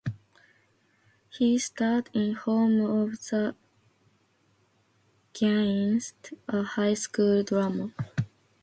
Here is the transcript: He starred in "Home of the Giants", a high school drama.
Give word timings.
He 1.29 1.59
starred 1.59 2.09
in 2.11 2.33
"Home 2.33 2.81
of 2.81 3.11
the 3.29 3.55
Giants", 5.31 6.13
a 6.47 6.63
high 6.63 6.95
school 6.95 7.43
drama. 7.43 7.93